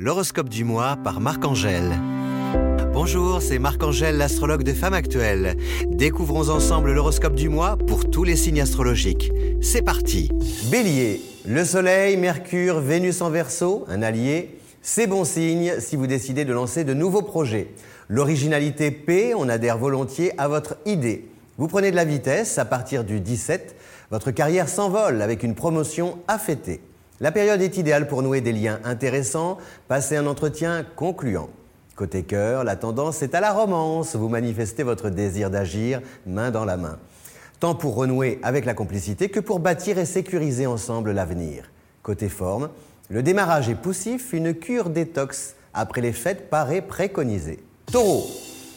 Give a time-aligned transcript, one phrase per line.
[0.00, 1.98] L'horoscope du mois par Marc-Angèle.
[2.92, 5.56] Bonjour, c'est Marc-Angèle, l'astrologue de Femmes Actuelles.
[5.88, 9.32] Découvrons ensemble l'horoscope du mois pour tous les signes astrologiques.
[9.60, 10.30] C'est parti
[10.70, 16.44] Bélier, le Soleil, Mercure, Vénus en Verseau, un allié, c'est bon signe si vous décidez
[16.44, 17.66] de lancer de nouveaux projets.
[18.08, 21.28] L'originalité paix, on adhère volontiers à votre idée.
[21.56, 23.74] Vous prenez de la vitesse, à partir du 17,
[24.12, 26.80] votre carrière s'envole avec une promotion à fêter.
[27.20, 29.58] La période est idéale pour nouer des liens intéressants,
[29.88, 31.50] passer un entretien concluant.
[31.96, 34.14] Côté cœur, la tendance est à la romance.
[34.14, 36.96] Vous manifestez votre désir d'agir main dans la main.
[37.58, 41.64] Tant pour renouer avec la complicité que pour bâtir et sécuriser ensemble l'avenir.
[42.04, 42.68] Côté forme,
[43.08, 47.58] le démarrage est poussif, une cure détox après les fêtes paraît préconisée.
[47.90, 48.28] Taureau,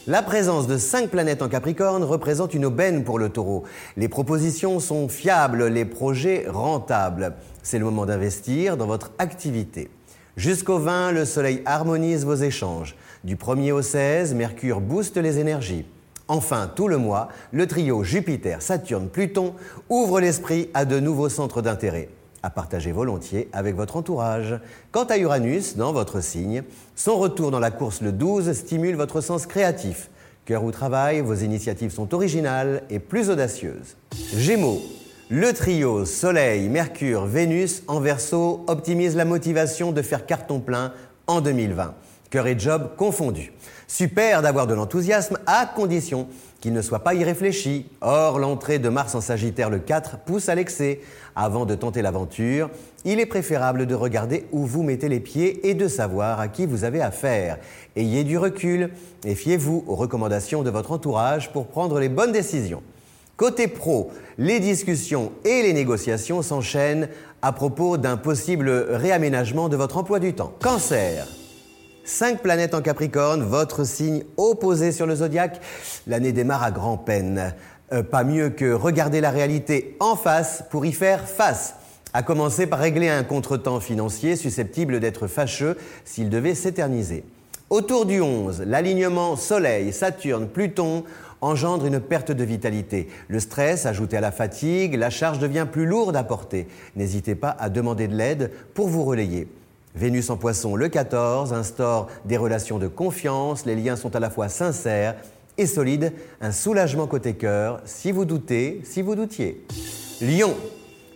[0.08, 3.62] la présence de cinq planètes en Capricorne représente une aubaine pour le taureau.
[3.96, 7.34] Les propositions sont fiables, les projets rentables.
[7.62, 9.90] C'est le moment d'investir dans votre activité.
[10.36, 12.96] Jusqu'au 20, le Soleil harmonise vos échanges.
[13.22, 15.84] Du 1er au 16, Mercure booste les énergies.
[16.26, 19.54] Enfin, tout le mois, le trio Jupiter, Saturne, Pluton
[19.88, 22.08] ouvre l'esprit à de nouveaux centres d'intérêt
[22.42, 24.58] à partager volontiers avec votre entourage.
[24.90, 26.62] Quant à Uranus, dans votre signe,
[26.96, 30.10] son retour dans la course le 12 stimule votre sens créatif.
[30.44, 33.96] Cœur ou travail, vos initiatives sont originales et plus audacieuses.
[34.36, 34.82] Gémeaux,
[35.30, 40.92] le trio Soleil, Mercure, Vénus en verso optimise la motivation de faire carton plein
[41.26, 41.94] en 2020.
[42.32, 43.52] Cœur et job confondus.
[43.86, 46.28] Super d'avoir de l'enthousiasme à condition
[46.62, 47.84] qu'il ne soit pas irréfléchi.
[48.00, 51.02] Or, l'entrée de Mars en Sagittaire le 4 pousse à l'excès.
[51.36, 52.70] Avant de tenter l'aventure,
[53.04, 56.64] il est préférable de regarder où vous mettez les pieds et de savoir à qui
[56.64, 57.58] vous avez affaire.
[57.96, 58.88] Ayez du recul
[59.26, 62.82] et fiez-vous aux recommandations de votre entourage pour prendre les bonnes décisions.
[63.36, 67.10] Côté pro, les discussions et les négociations s'enchaînent
[67.42, 70.54] à propos d'un possible réaménagement de votre emploi du temps.
[70.62, 71.26] Cancer.
[72.04, 75.60] Cinq planètes en Capricorne, votre signe opposé sur le zodiaque.
[76.08, 77.54] L'année démarre à grand peine.
[77.92, 81.76] Euh, pas mieux que regarder la réalité en face pour y faire face.
[82.12, 87.24] À commencer par régler un contretemps financier susceptible d'être fâcheux s'il devait s'éterniser.
[87.70, 91.04] Autour du 11, l'alignement Soleil, Saturne, Pluton
[91.40, 93.08] engendre une perte de vitalité.
[93.28, 96.66] Le stress, ajouté à la fatigue, la charge devient plus lourde à porter.
[96.96, 99.46] N'hésitez pas à demander de l'aide pour vous relayer.
[99.94, 104.30] Vénus en poisson le 14 instaure des relations de confiance, les liens sont à la
[104.30, 105.16] fois sincères
[105.58, 109.66] et solides, un soulagement côté cœur, si vous doutez, si vous doutiez.
[110.22, 110.54] Lion,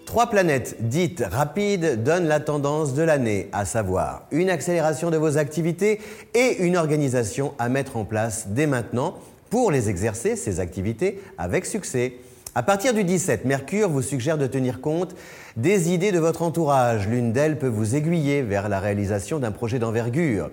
[0.05, 5.39] trois planètes dites rapides donnent la tendance de l'année, à savoir une accélération de vos
[5.39, 6.01] activités
[6.35, 9.15] et une organisation à mettre en place dès maintenant
[9.49, 12.15] pour les exercer, ces activités, avec succès.
[12.57, 15.15] À partir du 17, Mercure vous suggère de tenir compte
[15.59, 17.07] des idées de votre entourage.
[17.07, 20.51] L'une d'elles peut vous aiguiller vers la réalisation d'un projet d'envergure.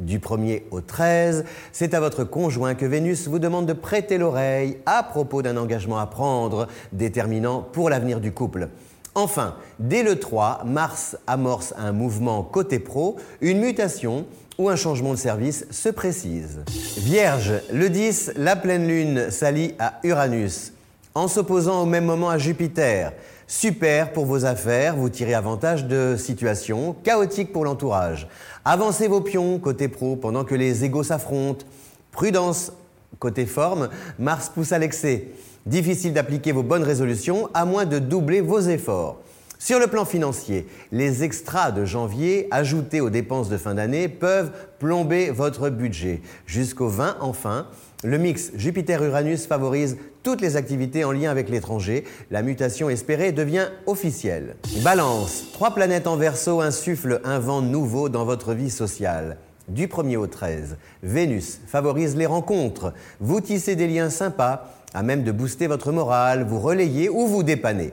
[0.00, 4.78] Du 1er au 13, c'est à votre conjoint que Vénus vous demande de prêter l'oreille
[4.84, 8.70] à propos d'un engagement à prendre, déterminant pour l'avenir du couple.
[9.14, 14.26] Enfin, dès le 3, Mars amorce un mouvement côté pro, une mutation
[14.58, 16.64] ou un changement de service se précise.
[16.96, 20.73] Vierge, le 10, la pleine lune s'allie à Uranus
[21.14, 23.12] en s'opposant au même moment à Jupiter.
[23.46, 28.26] Super pour vos affaires, vous tirez avantage de situations chaotiques pour l'entourage.
[28.64, 31.66] Avancez vos pions côté pro pendant que les égaux s'affrontent.
[32.10, 32.72] Prudence
[33.18, 35.28] côté forme, Mars pousse à l'excès.
[35.66, 39.18] Difficile d'appliquer vos bonnes résolutions à moins de doubler vos efforts.
[39.64, 44.50] Sur le plan financier, les extras de janvier ajoutés aux dépenses de fin d'année peuvent
[44.78, 46.20] plomber votre budget.
[46.44, 47.68] Jusqu'au 20 enfin,
[48.02, 52.04] le mix Jupiter-Uranus favorise toutes les activités en lien avec l'étranger.
[52.30, 54.56] La mutation espérée devient officielle.
[54.82, 59.38] Balance, trois planètes en verso insufflent un vent nouveau dans votre vie sociale.
[59.68, 62.92] Du 1er au 13, Vénus favorise les rencontres.
[63.18, 67.42] Vous tissez des liens sympas, à même de booster votre morale, vous relayez ou vous
[67.42, 67.92] dépannez.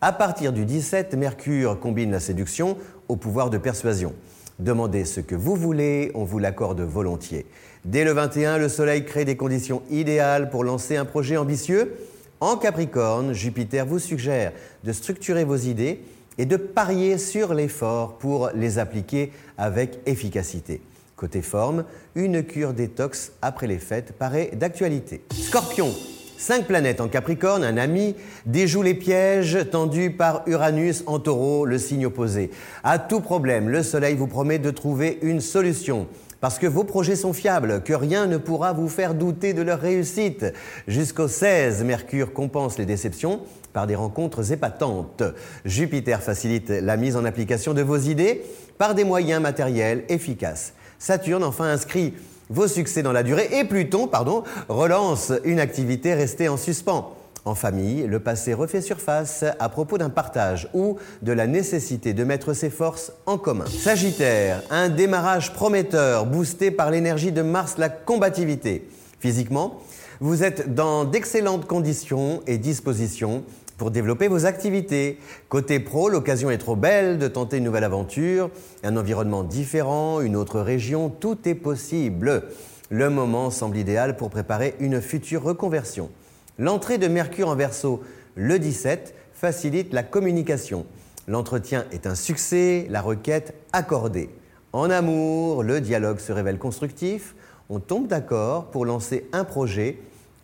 [0.00, 2.76] À partir du 17, Mercure combine la séduction
[3.08, 4.14] au pouvoir de persuasion.
[4.60, 7.46] Demandez ce que vous voulez, on vous l'accorde volontiers.
[7.84, 11.96] Dès le 21, le Soleil crée des conditions idéales pour lancer un projet ambitieux.
[12.38, 14.52] En Capricorne, Jupiter vous suggère
[14.84, 16.00] de structurer vos idées
[16.38, 20.80] et de parier sur l'effort pour les appliquer avec efficacité.
[21.16, 21.84] Côté forme,
[22.14, 25.24] une cure détox après les fêtes paraît d'actualité.
[25.32, 25.92] Scorpion,
[26.40, 28.14] Cinq planètes en Capricorne, un ami,
[28.46, 32.52] déjoue les pièges tendus par Uranus en taureau, le signe opposé.
[32.84, 36.06] À tout problème, le Soleil vous promet de trouver une solution.
[36.40, 39.80] Parce que vos projets sont fiables, que rien ne pourra vous faire douter de leur
[39.80, 40.46] réussite.
[40.86, 43.40] Jusqu'au 16, Mercure compense les déceptions
[43.72, 45.24] par des rencontres épatantes.
[45.64, 48.42] Jupiter facilite la mise en application de vos idées
[48.78, 50.74] par des moyens matériels efficaces.
[51.00, 52.14] Saturne enfin inscrit
[52.50, 57.14] vos succès dans la durée et Pluton, pardon, relance une activité restée en suspens.
[57.44, 62.24] En famille, le passé refait surface à propos d'un partage ou de la nécessité de
[62.24, 63.64] mettre ses forces en commun.
[63.66, 68.88] Sagittaire, un démarrage prometteur boosté par l'énergie de Mars, la combativité.
[69.18, 69.80] Physiquement,
[70.20, 73.44] vous êtes dans d'excellentes conditions et dispositions
[73.78, 75.18] pour développer vos activités.
[75.48, 78.50] Côté pro, l'occasion est trop belle de tenter une nouvelle aventure,
[78.82, 82.42] un environnement différent, une autre région, tout est possible.
[82.90, 86.10] Le moment semble idéal pour préparer une future reconversion.
[86.58, 88.02] L'entrée de Mercure en Verseau
[88.34, 90.84] le 17 facilite la communication.
[91.28, 94.30] L'entretien est un succès, la requête accordée.
[94.72, 97.36] En amour, le dialogue se révèle constructif.
[97.68, 99.98] On tombe d'accord pour lancer un projet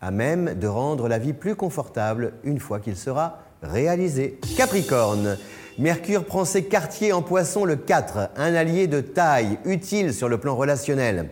[0.05, 4.39] à même de rendre la vie plus confortable une fois qu'il sera réalisé.
[4.55, 5.39] Capricorne,
[5.79, 10.37] Mercure prend ses quartiers en poisson le 4, un allié de taille, utile sur le
[10.37, 11.31] plan relationnel.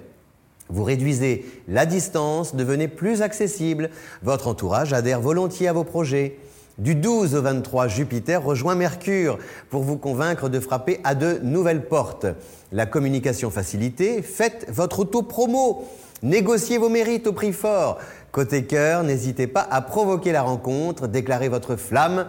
[0.71, 3.91] Vous réduisez la distance, devenez plus accessible,
[4.23, 6.39] votre entourage adhère volontiers à vos projets.
[6.79, 9.39] Du 12 au 23, Jupiter rejoint Mercure
[9.69, 12.25] pour vous convaincre de frapper à de nouvelles portes.
[12.73, 15.87] La communication facilitée, faites votre auto-promo.
[16.23, 17.99] Négociez vos mérites au prix fort.
[18.33, 22.29] Côté cœur, n'hésitez pas à provoquer la rencontre, déclarez votre flamme.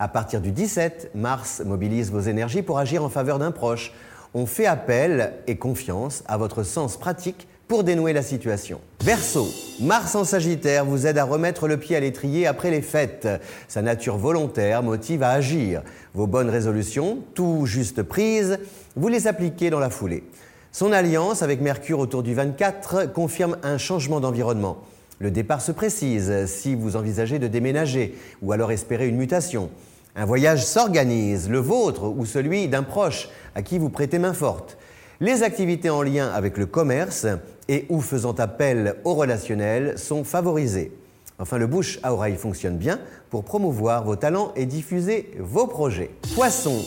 [0.00, 3.92] À partir du 17, Mars mobilise vos énergies pour agir en faveur d'un proche.
[4.34, 8.80] On fait appel et confiance à votre sens pratique pour dénouer la situation.
[9.00, 9.46] Verseau,
[9.78, 13.28] Mars en Sagittaire vous aide à remettre le pied à l'étrier après les fêtes.
[13.68, 15.82] Sa nature volontaire motive à agir.
[16.14, 18.58] Vos bonnes résolutions, tout juste prises,
[18.96, 20.24] vous les appliquez dans la foulée.
[20.72, 24.78] Son alliance avec Mercure autour du 24 confirme un changement d'environnement.
[25.18, 29.70] Le départ se précise si vous envisagez de déménager ou alors espérez une mutation.
[30.16, 34.76] Un voyage s'organise, le vôtre ou celui d'un proche à qui vous prêtez main forte.
[35.20, 37.26] Les activités en lien avec le commerce
[37.68, 40.92] et ou faisant appel au relationnel sont favorisées.
[41.38, 43.00] Enfin, le bouche à oreille fonctionne bien
[43.30, 46.10] pour promouvoir vos talents et diffuser vos projets.
[46.34, 46.80] Poisson,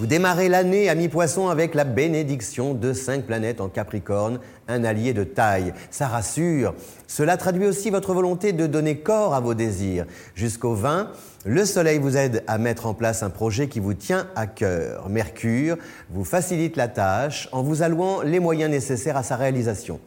[0.00, 5.12] vous démarrez l'année à mi-poisson avec la bénédiction de cinq planètes en Capricorne, un allié
[5.12, 5.74] de taille.
[5.90, 6.74] Ça rassure.
[7.06, 10.06] Cela traduit aussi votre volonté de donner corps à vos désirs.
[10.34, 11.10] Jusqu'au 20,
[11.44, 15.10] le Soleil vous aide à mettre en place un projet qui vous tient à cœur.
[15.10, 15.76] Mercure
[16.08, 20.00] vous facilite la tâche en vous allouant les moyens nécessaires à sa réalisation.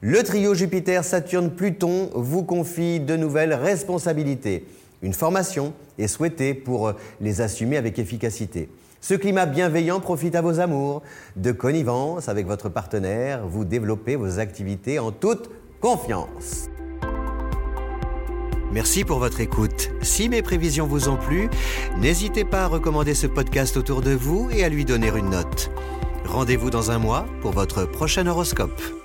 [0.00, 4.66] Le trio Jupiter-Saturne-Pluton vous confie de nouvelles responsabilités.
[5.00, 8.68] Une formation est souhaitée pour les assumer avec efficacité.
[9.00, 11.02] Ce climat bienveillant profite à vos amours.
[11.36, 15.50] De connivence avec votre partenaire, vous développez vos activités en toute
[15.80, 16.68] confiance.
[18.72, 19.90] Merci pour votre écoute.
[20.02, 21.48] Si mes prévisions vous ont plu,
[21.98, 25.70] n'hésitez pas à recommander ce podcast autour de vous et à lui donner une note.
[26.26, 28.97] Rendez-vous dans un mois pour votre prochain horoscope.